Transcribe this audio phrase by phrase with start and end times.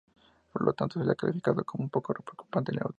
[0.51, 2.89] Por lo tanto, se lo ha calificado como poco preocupante en la última evaluación.